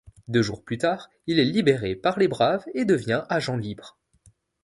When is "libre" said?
3.55-3.99